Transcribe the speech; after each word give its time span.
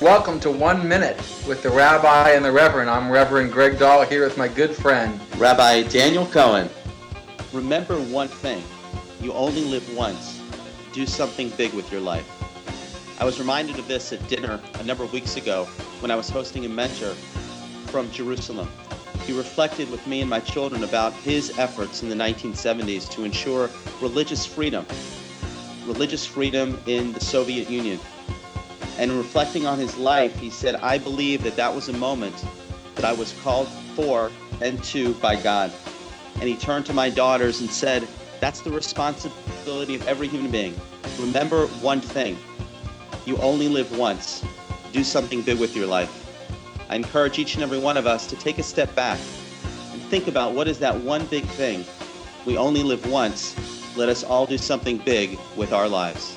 Welcome 0.00 0.40
to 0.40 0.50
One 0.50 0.88
Minute 0.88 1.18
with 1.46 1.62
the 1.62 1.68
Rabbi 1.68 2.30
and 2.30 2.42
the 2.42 2.50
Reverend. 2.50 2.88
I'm 2.88 3.12
Reverend 3.12 3.52
Greg 3.52 3.78
Dahl 3.78 4.06
here 4.06 4.24
with 4.24 4.38
my 4.38 4.48
good 4.48 4.74
friend, 4.74 5.20
Rabbi 5.36 5.82
Daniel 5.82 6.24
Cohen. 6.24 6.70
Remember 7.52 8.00
one 8.00 8.28
thing 8.28 8.64
you 9.20 9.34
only 9.34 9.62
live 9.62 9.94
once. 9.94 10.40
Do 10.94 11.04
something 11.04 11.50
big 11.50 11.74
with 11.74 11.92
your 11.92 12.00
life. 12.00 12.26
I 13.20 13.26
was 13.26 13.38
reminded 13.38 13.78
of 13.78 13.86
this 13.88 14.10
at 14.14 14.26
dinner 14.26 14.58
a 14.78 14.82
number 14.84 15.04
of 15.04 15.12
weeks 15.12 15.36
ago 15.36 15.66
when 16.00 16.10
I 16.10 16.16
was 16.16 16.30
hosting 16.30 16.64
a 16.64 16.70
mentor 16.70 17.12
from 17.88 18.10
Jerusalem. 18.10 18.70
He 19.26 19.36
reflected 19.36 19.90
with 19.90 20.06
me 20.06 20.22
and 20.22 20.30
my 20.30 20.40
children 20.40 20.82
about 20.82 21.12
his 21.12 21.58
efforts 21.58 22.02
in 22.02 22.08
the 22.08 22.14
1970s 22.14 23.06
to 23.10 23.24
ensure 23.24 23.68
religious 24.00 24.46
freedom, 24.46 24.86
religious 25.84 26.24
freedom 26.24 26.80
in 26.86 27.12
the 27.12 27.20
Soviet 27.20 27.68
Union. 27.68 28.00
And 29.00 29.12
reflecting 29.12 29.66
on 29.66 29.78
his 29.78 29.96
life, 29.96 30.38
he 30.38 30.50
said, 30.50 30.74
I 30.74 30.98
believe 30.98 31.42
that 31.44 31.56
that 31.56 31.74
was 31.74 31.88
a 31.88 31.92
moment 31.94 32.44
that 32.96 33.06
I 33.06 33.14
was 33.14 33.32
called 33.42 33.66
for 33.96 34.30
and 34.60 34.84
to 34.84 35.14
by 35.14 35.36
God. 35.36 35.72
And 36.34 36.42
he 36.42 36.54
turned 36.54 36.84
to 36.84 36.92
my 36.92 37.08
daughters 37.08 37.62
and 37.62 37.70
said, 37.70 38.06
That's 38.40 38.60
the 38.60 38.70
responsibility 38.70 39.94
of 39.94 40.06
every 40.06 40.28
human 40.28 40.50
being. 40.50 40.78
Remember 41.18 41.66
one 41.80 42.02
thing 42.02 42.36
you 43.24 43.38
only 43.38 43.68
live 43.68 43.96
once. 43.96 44.44
Do 44.92 45.02
something 45.02 45.40
big 45.40 45.58
with 45.58 45.74
your 45.74 45.86
life. 45.86 46.14
I 46.90 46.96
encourage 46.96 47.38
each 47.38 47.54
and 47.54 47.62
every 47.62 47.78
one 47.78 47.96
of 47.96 48.06
us 48.06 48.26
to 48.26 48.36
take 48.36 48.58
a 48.58 48.62
step 48.62 48.94
back 48.94 49.18
and 49.92 50.02
think 50.10 50.28
about 50.28 50.52
what 50.52 50.68
is 50.68 50.78
that 50.80 50.94
one 51.00 51.24
big 51.24 51.44
thing. 51.44 51.86
We 52.44 52.58
only 52.58 52.82
live 52.82 53.10
once. 53.10 53.56
Let 53.96 54.10
us 54.10 54.24
all 54.24 54.44
do 54.44 54.58
something 54.58 54.98
big 54.98 55.38
with 55.56 55.72
our 55.72 55.88
lives. 55.88 56.36